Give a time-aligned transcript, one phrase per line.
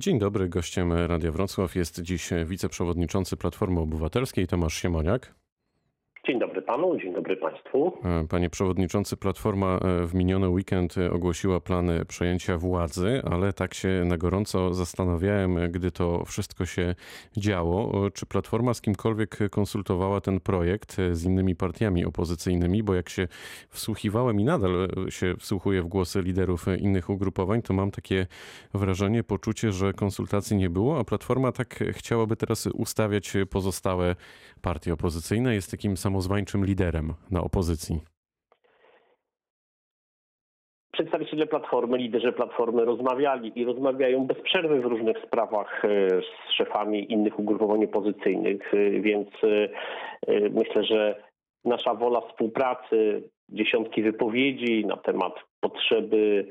[0.00, 5.34] Dzień dobry, gościem Radia Wrocław jest dziś wiceprzewodniczący Platformy Obywatelskiej Tomasz Siemoniak.
[6.68, 7.92] Panu, dzień dobry państwu.
[8.04, 14.02] E, panie przewodniczący, Platforma e, w miniony weekend ogłosiła plany przejęcia władzy, ale tak się
[14.04, 16.94] na gorąco zastanawiałem, gdy to wszystko się
[17.36, 23.28] działo, czy Platforma z kimkolwiek konsultowała ten projekt z innymi partiami opozycyjnymi, bo jak się
[23.68, 28.26] wsłuchiwałem i nadal się wsłuchuję w głosy liderów innych ugrupowań, to mam takie
[28.74, 34.16] wrażenie, poczucie, że konsultacji nie było, a Platforma tak chciałaby teraz ustawiać pozostałe
[34.62, 35.54] partie opozycyjne.
[35.54, 36.20] Jest takim samym
[36.58, 38.00] samozwańczym liderem na opozycji?
[40.92, 47.12] Przedstawiciele Platformy, liderzy Platformy rozmawiali i rozmawiają bez przerwy w różnych sprawach e, z szefami
[47.12, 51.22] innych ugrupowań opozycyjnych, e, więc e, myślę, że
[51.64, 56.48] nasza wola współpracy, dziesiątki wypowiedzi na temat potrzeby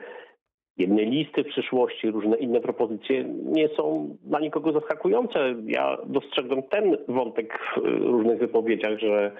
[0.78, 5.56] jednej listy w przyszłości, różne inne propozycje nie są dla nikogo zaskakujące.
[5.66, 9.32] Ja dostrzegłem ten wątek w różnych wypowiedziach, że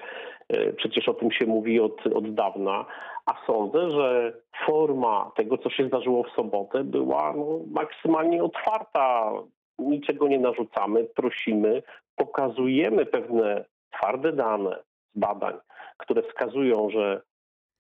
[0.78, 2.86] przecież o tym się mówi od, od dawna,
[3.26, 4.34] a sądzę, że
[4.66, 9.32] forma tego, co się zdarzyło w sobotę, była no, maksymalnie otwarta.
[9.80, 11.84] Niczego nie narzucamy, prosimy,
[12.16, 14.84] pokazujemy pewne twarde dane
[15.16, 15.54] z badań,
[15.98, 17.22] które wskazują, że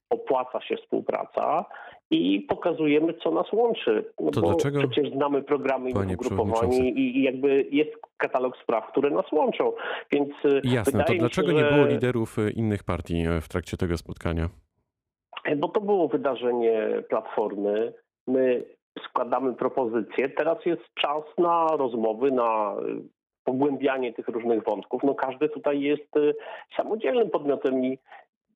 [0.09, 1.65] opłaca się współpraca
[2.11, 4.05] i pokazujemy, co nas łączy.
[4.19, 8.91] No to bo dlaczego, przecież znamy programy i ugrupowań i, i jakby jest katalog spraw,
[8.91, 9.73] które nas łączą.
[10.11, 11.63] Więc y, Jasne, to dlaczego się, że...
[11.63, 14.49] nie było liderów y, innych partii y, w trakcie tego spotkania?
[15.57, 17.93] Bo to było wydarzenie Platformy.
[18.27, 18.63] My
[19.09, 20.29] składamy propozycje.
[20.29, 22.75] Teraz jest czas na rozmowy, na
[23.43, 25.03] pogłębianie tych różnych wątków.
[25.03, 26.11] No każdy tutaj jest
[26.77, 27.99] samodzielnym podmiotem i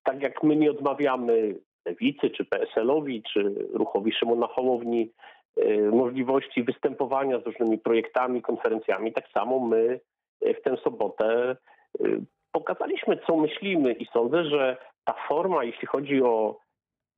[0.04, 1.56] tak jak my nie odmawiamy
[1.86, 5.12] Lewicy, czy PSL-owi, czy ruchowi Szymona Hołowni
[5.58, 10.00] e, możliwości występowania z różnymi projektami, konferencjami, tak samo my
[10.42, 11.56] e, w tę sobotę
[12.00, 12.06] e,
[12.52, 16.60] pokazaliśmy, co myślimy i sądzę, że ta forma, jeśli chodzi o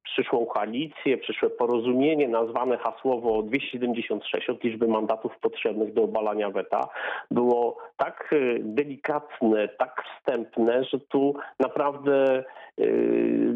[0.03, 6.89] przyszłą koalicję, przyszłe porozumienie nazwane hasłowo 276 od liczby mandatów potrzebnych do obalania weta
[7.31, 12.43] było tak delikatne, tak wstępne, że tu naprawdę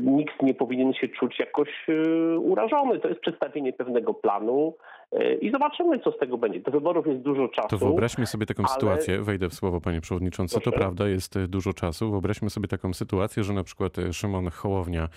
[0.02, 3.00] nikt nie powinien się czuć jakoś yy, urażony.
[3.00, 4.76] To jest przedstawienie pewnego planu
[5.12, 6.60] yy, i zobaczymy, co z tego będzie.
[6.60, 7.68] Do wyborów jest dużo czasu.
[7.68, 8.74] To wyobraźmy sobie taką ale...
[8.74, 10.72] sytuację, wejdę w słowo panie przewodniczący, Proszę.
[10.72, 12.12] to prawda, jest dużo czasu.
[12.12, 15.10] Wyobraźmy sobie taką sytuację, że na przykład Szymon Hołownia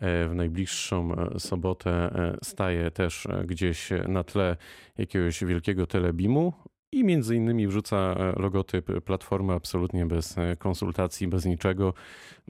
[0.00, 2.10] w najbliższą sobotę
[2.42, 4.56] staje też gdzieś na tle
[4.98, 6.52] jakiegoś wielkiego telebimu,
[6.92, 11.94] i między innymi wrzuca e, logotyp platformy absolutnie bez e, konsultacji, bez niczego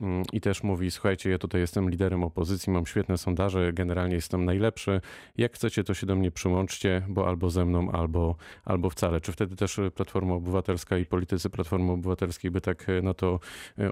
[0.01, 4.45] mm, i też mówi, słuchajcie, ja tutaj jestem liderem opozycji, mam świetne sondaże, generalnie jestem
[4.45, 5.01] najlepszy,
[5.37, 9.21] jak chcecie to się do mnie przyłączcie, bo albo ze mną, albo, albo wcale.
[9.21, 13.41] Czy wtedy też Platforma Obywatelska i politycy Platformy Obywatelskiej by tak e, na to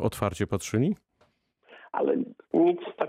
[0.01, 0.97] otwarcie patrzyli?
[1.93, 2.17] ale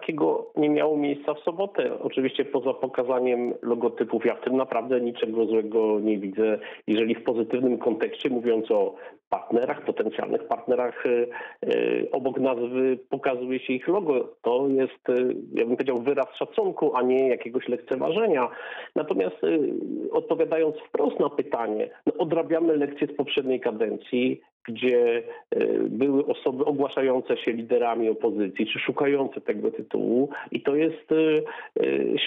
[0.02, 2.00] takiego nie miało miejsca w sobotę.
[2.00, 6.60] Oczywiście poza pokazaniem logotypów, ja w tym naprawdę niczego złego nie widzę.
[6.88, 8.96] Jeżeli w pozytywnym kontekście, mówiąc o
[9.30, 14.36] partnerach, potencjalnych partnerach, e, e, obok nazwy pokazuje się ich logo.
[14.42, 15.14] To jest, e,
[15.54, 18.50] ja bym powiedział, wyraz szacunku, a nie jakiegoś lekceważenia.
[18.96, 19.38] Natomiast
[20.12, 25.24] odpowiadając wprost na pytanie, no odrabiamy lekcje z poprzedniej kadencji, gdzie
[25.90, 31.08] były osoby ogłaszające się liderami opozycji, czy szukające tego tytułu i to jest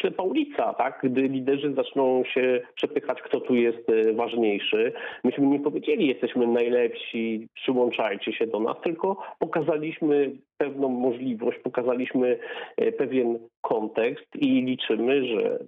[0.01, 1.01] ślepa ulica, tak?
[1.03, 4.93] Gdy liderzy zaczną się przepychać, kto tu jest ważniejszy.
[5.25, 12.39] Myśmy nie powiedzieli, jesteśmy najlepsi, lepsi, przyłączajcie się do nas, tylko pokazaliśmy pewną możliwość, pokazaliśmy
[12.77, 15.59] e, pewien kontekst i liczymy, że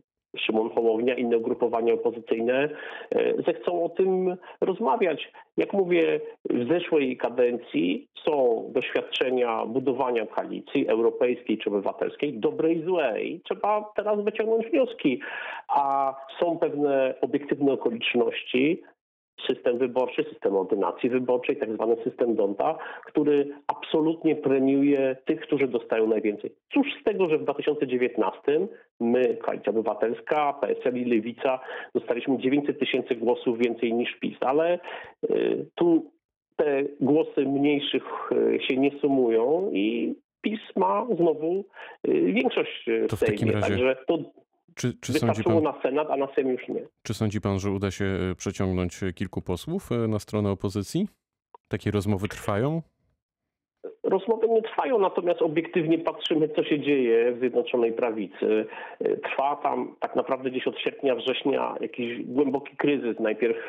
[0.41, 2.69] Szymon Hołownia, inne ugrupowania opozycyjne
[3.11, 5.33] e, zechcą o tym rozmawiać.
[5.57, 6.21] Jak mówię,
[6.51, 13.41] w zeszłej kadencji są doświadczenia budowania koalicji europejskiej czy obywatelskiej, dobrej i złej.
[13.45, 15.21] Trzeba teraz wyciągnąć wnioski,
[15.69, 18.83] a są pewne obiektywne okoliczności,
[19.51, 26.07] system wyborczy, system ordynacji wyborczej, tak zwany system Donta, który absolutnie premiuje tych, którzy dostają
[26.07, 26.51] najwięcej.
[26.75, 28.41] Cóż z tego, że w 2019
[29.01, 31.61] my, Koalicja Obywatelska, PSL i Lewica
[31.95, 34.79] dostaliśmy 900 tysięcy głosów więcej niż PiS, ale
[35.31, 36.11] y, tu
[36.57, 41.65] te głosy mniejszych y, się nie sumują i PiS ma znowu
[42.09, 43.61] y, większość w, tej takim razie...
[43.61, 44.19] Także to
[44.77, 46.89] czy, czy Wystarczyło pan, na Senat, a na Sejm już nie.
[47.03, 51.09] Czy sądzi pan, że uda się e, przeciągnąć kilku posłów e, na stronę opozycji?
[51.69, 52.83] Takie rozmowy trwają?
[54.19, 58.67] Rozmowy nie trwają, natomiast obiektywnie patrzymy, co się dzieje w Zjednoczonej Prawicy.
[59.23, 63.21] Trwa tam tak naprawdę gdzieś od sierpnia, września jakiś głęboki kryzys.
[63.21, 63.69] Najpierw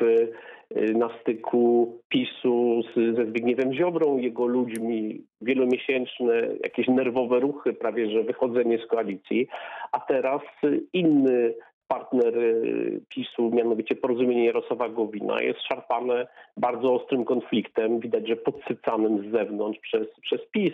[0.94, 8.22] na styku PiSu z, ze Zbigniewem Ziobrą, jego ludźmi, wielomiesięczne jakieś nerwowe ruchy, prawie że
[8.22, 9.48] wychodzenie z koalicji,
[9.92, 10.42] a teraz
[10.92, 11.54] inny
[11.88, 16.26] partner y, PiSu, mianowicie porozumienie Jarosława Gowina, jest szarpane
[16.56, 20.72] bardzo ostrym konfliktem, widać, że podsycanym z zewnątrz przez, przez PiS.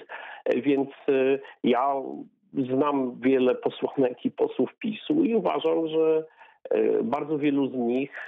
[0.57, 1.95] Więc y, ja
[2.55, 6.25] znam wiele posłanek i posłów PiSu i uważam, że
[6.75, 8.27] y, bardzo wielu z nich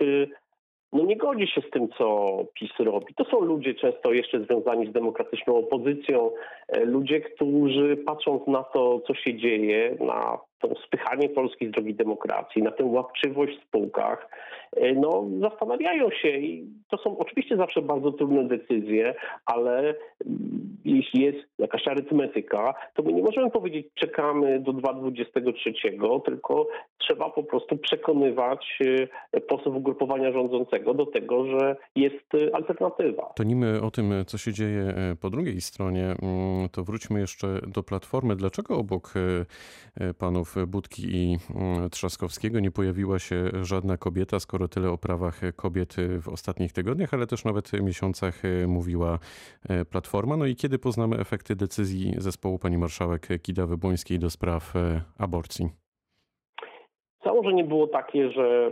[0.93, 3.15] no nie godzi się z tym, co PiS robi.
[3.15, 6.31] To są ludzie często jeszcze związani z demokratyczną opozycją,
[6.85, 12.62] ludzie, którzy patrząc na to, co się dzieje, na to spychanie Polski z drogi demokracji,
[12.62, 14.29] na tę łapczywość w spółkach,
[14.96, 19.14] no, zastanawiają się i to są oczywiście zawsze bardzo trudne decyzje,
[19.46, 19.94] ale
[20.26, 25.72] mm, jeśli jest jakaś arytmetyka, to my nie możemy powiedzieć czekamy do 2023,
[26.24, 26.68] tylko
[26.98, 28.78] trzeba po prostu przekonywać
[29.32, 33.32] e, posłów ugrupowania rządzącego do tego, że jest e, alternatywa.
[33.36, 37.82] To nim o tym, co się dzieje po drugiej stronie, mm, to wróćmy jeszcze do
[37.82, 38.36] Platformy.
[38.36, 39.14] Dlaczego obok
[40.18, 45.97] panów Budki i mm, Trzaskowskiego nie pojawiła się żadna kobieta, skoro tyle o prawach kobiet
[46.23, 49.19] w ostatnich tygodniach, ale też nawet miesiącach e, mówiła
[49.69, 50.37] e, Platforma.
[50.37, 55.69] No i kiedy poznamy efekty decyzji zespołu pani marszałek Kidawy-Błońskiej do spraw e, aborcji?
[57.25, 58.70] Założenie było takie, że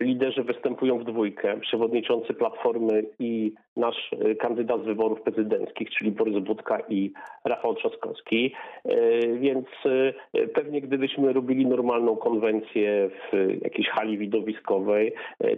[0.00, 6.44] liderzy występują w dwójkę, przewodniczący Platformy i nasz y, kandydat z wyborów prezydenckich, czyli Borys
[6.44, 7.12] Budka i
[7.44, 8.52] Rafał Trzaskowski.
[8.86, 15.14] Y, więc y, pewnie gdybyśmy robili normalną konwencję w jakiejś hali widowiskowej,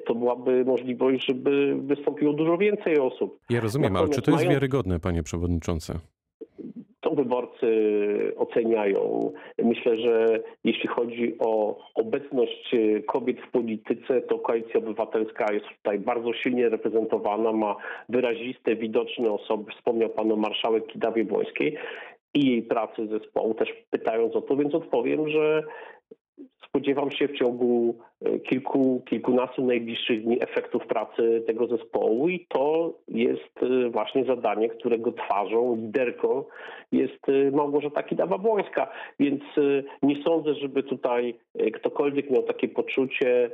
[0.06, 3.38] to byłaby możliwość, żeby wystąpiło dużo więcej osób.
[3.50, 4.54] Ja rozumiem, Natomiast ale czy to jest mają...
[4.54, 5.92] wiarygodne, panie przewodniczący?
[7.28, 9.32] Wyborcy oceniają.
[9.58, 12.74] Myślę, że jeśli chodzi o obecność
[13.06, 17.76] kobiet w polityce, to Koalicja Obywatelska jest tutaj bardzo silnie reprezentowana, ma
[18.08, 19.72] wyraziste, widoczne osoby.
[19.72, 21.76] Wspomniał pan o marszałek Kidawie Błońskiej
[22.34, 25.62] i jej pracy zespołu, też pytając o to, więc odpowiem, że
[26.68, 27.98] spodziewam się w ciągu
[28.48, 35.12] kilku, kilkunastu najbliższych dni efektów pracy tego zespołu i to jest e, właśnie zadanie, którego
[35.12, 36.44] twarzą, liderką
[36.92, 38.86] jest e, Małgorzata Kidawa-Błońska.
[39.20, 39.42] Więc
[40.02, 41.34] nie sądzę, żeby tutaj
[41.74, 43.50] ktokolwiek miał takie poczucie,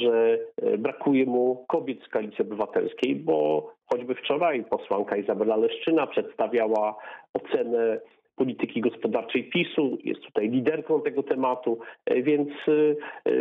[0.00, 0.38] że
[0.78, 6.96] brakuje mu kobiet z Koalicji Obywatelskiej, bo choćby wczoraj posłanka Izabela Leszczyna przedstawiała
[7.34, 8.00] ocenę
[8.36, 13.32] polityki gospodarczej PiSu, jest tutaj liderką tego tematu, e, więc e, e,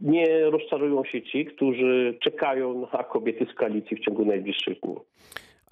[0.00, 4.96] nie rozczarują się ci, którzy czekają na kobiety z koalicji w ciągu najbliższych dni.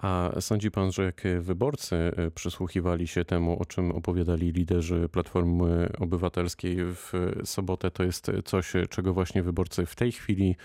[0.01, 6.77] A sądzi pan, że jak wyborcy przysłuchiwali się temu, o czym opowiadali liderzy Platformy Obywatelskiej
[6.79, 7.11] w
[7.43, 10.55] sobotę, to jest coś, czego właśnie wyborcy w tej chwili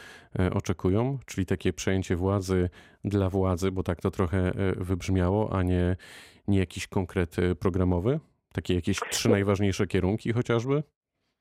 [0.55, 2.69] oczekują, czyli takie przejęcie władzy
[3.05, 5.97] dla władzy, bo tak to trochę wybrzmiało, a nie
[6.49, 8.21] nie jakiś konkret programowy?
[8.53, 10.83] Takie jakieś trzy najważniejsze kierunki chociażby?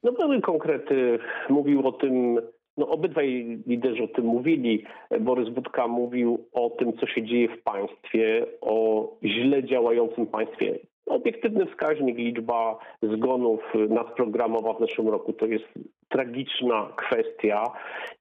[0.03, 1.19] No były konkrety.
[1.49, 2.39] Mówił o tym,
[2.77, 4.83] no obydwaj liderzy o tym mówili.
[5.19, 10.79] Borys Budka mówił o tym, co się dzieje w państwie, o źle działającym państwie.
[11.05, 15.65] Obiektywny wskaźnik, liczba zgonów nadprogramowa w zeszłym roku to jest
[16.09, 17.63] tragiczna kwestia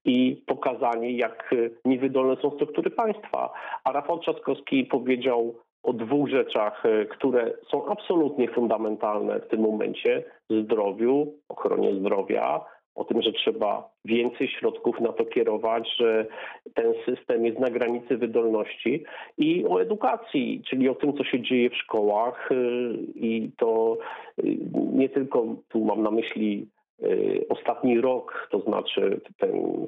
[0.05, 1.55] i pokazanie, jak
[1.85, 3.53] niewydolne są struktury państwa.
[3.83, 11.33] A Rafał Trzaskowski powiedział o dwóch rzeczach, które są absolutnie fundamentalne w tym momencie: zdrowiu,
[11.49, 16.25] ochronie zdrowia, o tym, że trzeba więcej środków na to kierować, że
[16.73, 19.03] ten system jest na granicy wydolności
[19.37, 22.55] i o edukacji, czyli o tym, co się dzieje w szkołach e,
[23.15, 23.97] i to
[24.37, 24.41] e,
[24.93, 26.67] nie tylko tu mam na myśli
[27.49, 29.87] ostatni rok, to znaczy ten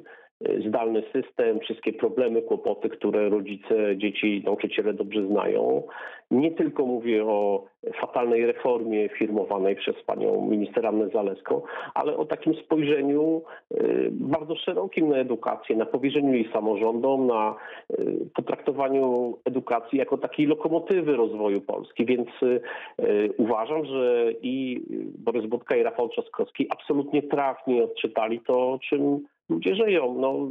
[0.66, 5.82] zdalny system, wszystkie problemy, kłopoty, które rodzice, dzieci, nauczyciele dobrze znają.
[6.30, 7.64] Nie tylko mówię o
[8.00, 11.62] fatalnej reformie firmowanej przez panią minister Annę Zaleską,
[11.94, 13.42] ale o takim spojrzeniu
[13.72, 17.54] y, bardzo szerokim na edukację, na powierzeniu jej samorządom, na
[17.90, 22.04] y, potraktowaniu edukacji jako takiej lokomotywy rozwoju Polski.
[22.06, 22.60] Więc y,
[23.36, 24.82] uważam, że i
[25.18, 30.14] Borys Budka i Rafał Trzaskowski absolutnie trafnie odczytali to, czym ludzie żyją.
[30.20, 30.50] No,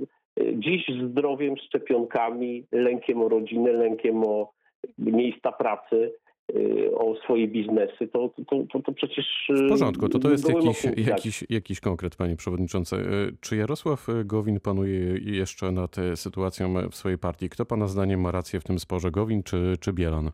[0.53, 4.51] dziś zdrowiem, szczepionkami, lękiem o rodzinę, lękiem o
[4.97, 6.11] miejsca pracy,
[6.55, 9.25] y, o swoje biznesy, to, to, to, to przecież...
[9.49, 12.95] W porządku, to to jest jakiś, jakiś, jakiś konkret, panie przewodniczący.
[12.95, 17.49] Y, czy Jarosław Gowin panuje jeszcze nad sytuacją w swojej partii?
[17.49, 20.31] Kto pana zdaniem ma rację w tym sporze, Gowin czy, czy Bielan?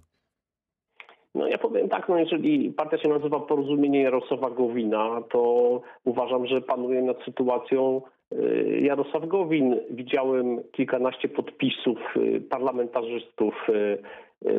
[1.35, 6.61] No ja powiem tak, no jeżeli partia się nazywa Porozumienie Jarosława Gowina, to uważam, że
[6.61, 8.01] panuje nad sytuacją
[8.33, 9.79] y, Jarosław Gowin.
[9.89, 13.97] Widziałem kilkanaście podpisów y, parlamentarzystów y,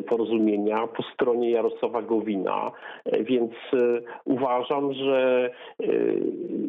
[0.09, 2.73] porozumienia po stronie Jarosława Gowina,
[3.21, 3.53] więc
[4.25, 5.51] uważam, że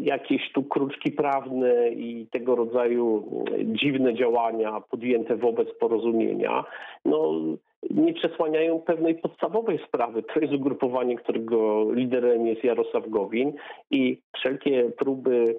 [0.01, 3.24] jakieś tu kruczki prawne i tego rodzaju
[3.63, 6.63] dziwne działania podjęte wobec porozumienia,
[7.05, 7.31] no
[7.89, 10.23] nie przesłaniają pewnej podstawowej sprawy.
[10.23, 13.53] To jest ugrupowanie, którego liderem jest Jarosław Gowin
[13.91, 15.55] i wszelkie próby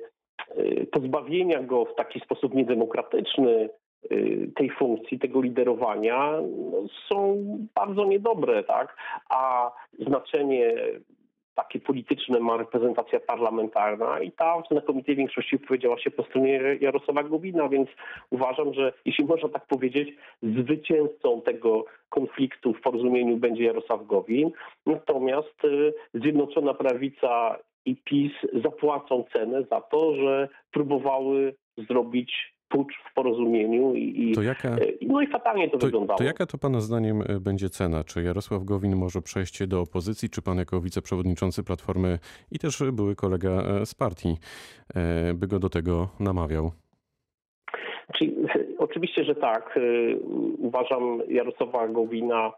[0.58, 3.68] y, pozbawienia go w taki sposób niedemokratyczny
[4.12, 6.32] y, tej funkcji, tego liderowania
[6.72, 8.96] no, są bardzo niedobre, tak?
[9.30, 9.72] A
[10.06, 10.74] znaczenie
[11.56, 17.22] takie polityczne ma reprezentacja parlamentarna i ta w znakomitej większości powiedziała się po stronie Jarosława
[17.22, 17.88] Gowina, więc
[18.30, 20.08] uważam, że jeśli można tak powiedzieć,
[20.42, 24.50] zwycięzcą tego konfliktu w porozumieniu będzie Jarosław Gowin,
[24.86, 28.32] natomiast y, Zjednoczona Prawica i PiS
[28.62, 31.54] zapłacą cenę za to, że próbowały
[31.88, 36.18] zrobić w porozumieniu i, i, To jaka, y, no i fatalnie to, to, wyglądało.
[36.18, 38.04] to jaka to Pana zdaniem e, będzie cena?
[38.04, 42.18] Czy Jarosław Gowin może przejść do opozycji, czy Pan jako wiceprzewodniczący Platformy
[42.52, 44.36] i też były kolega e, z partii
[44.94, 46.72] e, by go do tego namawiał?
[48.14, 48.36] Czyli,
[48.78, 49.78] oczywiście, że tak.
[50.58, 52.52] Uważam Jarosława Gowina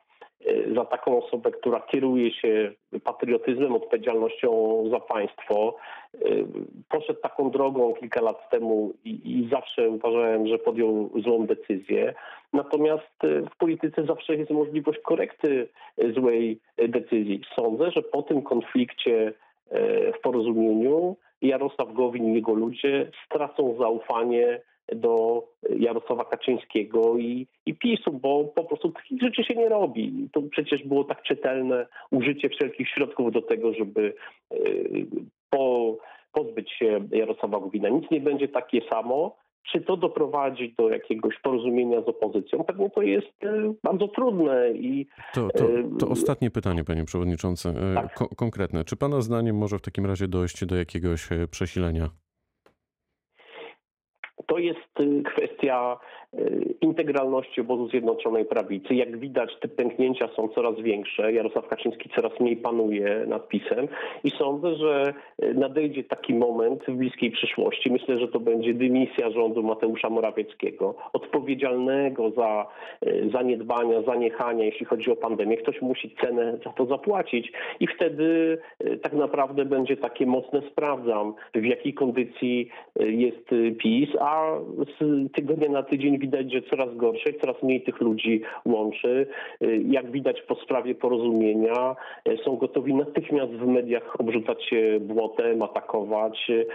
[0.75, 2.73] za taką osobę, która kieruje się
[3.05, 5.77] patriotyzmem, odpowiedzialnością za państwo.
[6.15, 6.47] Y,
[6.89, 12.15] Poszedł taką drogą kilka lat temu i, i zawsze uważałem, że podjął złą decyzję.
[12.53, 15.69] Natomiast y, w polityce zawsze jest możliwość korekty
[16.15, 17.41] złej decyzji.
[17.57, 19.33] Sądzę, że po tym konflikcie
[20.15, 24.61] w porozumieniu Jarosław Gowin i jego ludzie stracą zaufanie
[24.97, 25.43] do
[25.79, 30.29] Jarosława Kaczyńskiego i, i PiSu, bo po prostu takich rzeczy się nie robi.
[30.33, 34.15] To przecież było tak czytelne użycie wszelkich środków do tego, żeby
[34.55, 35.07] y,
[35.51, 35.97] po,
[36.33, 37.89] pozbyć się Jarosława Gowina.
[37.89, 39.37] Nic nie będzie takie samo.
[39.73, 42.65] Czy to doprowadzi do jakiegoś porozumienia z opozycją?
[42.65, 45.59] Pewnie to jest y, bardzo trudne i To, to,
[45.99, 48.15] to Em, ostatnie pytanie, panie przewodniczący, e, Tak.
[48.15, 48.85] ko- konkretne.
[48.85, 52.09] Czy pana zdaniem może w takim razie dojść do jakiegoś e, przesilenia?
[54.47, 55.97] To jest y, kwestia
[56.35, 58.95] y, integralności obozu Zjednoczonej Prawicy.
[58.95, 61.33] Jak widać, te pęknięcia są coraz większe.
[61.33, 63.89] Jarosław Kaczyński coraz mniej panuje nad PiSem
[64.25, 67.93] i sądzę, że y, nadejdzie taki moment w bliskiej przyszłości.
[67.93, 72.67] Myślę, że to będzie dymisja rządu Mateusza Morawieckiego, odpowiedzialnego za
[73.33, 75.57] zaniedbania, zaniechania, jeśli chodzi o pandemię.
[75.57, 78.59] Ktoś musi cenę za to zapłacić i wtedy
[79.03, 84.61] tak naprawdę będzie takie mocne sprawdzam, w jakiej kondycji jest PiS, a
[85.01, 89.27] z tygodnia na tydzień widać, że coraz gorsze, coraz mniej tych ludzi łączy.
[89.63, 91.97] Y, Jak widać po sprawie porozumienia,
[92.29, 96.67] y, są gotowi natychmiast w mediach obrzucać się błotem, atakować y,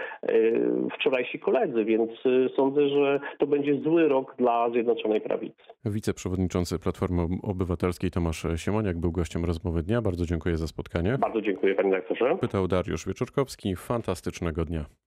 [0.98, 2.10] wczorajsi koledzy, więc
[2.56, 5.62] sądzę, że to będzie zły rok dla Zjednoczonej Prawicy.
[5.84, 10.02] Wiceprzewodniczący Platformy Obywatelskiej Tomasz Siemoniak był gościem rozmowy dnia.
[10.02, 11.18] Bardzo dziękuję za spotkanie.
[11.18, 12.36] Bardzo dziękuję panie doktorze.
[12.40, 13.76] Pytał Dariusz Wieczorkowski.
[13.76, 14.84] Fantastycznego dnia.